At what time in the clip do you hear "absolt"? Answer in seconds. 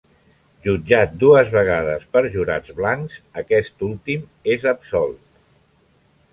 4.77-5.25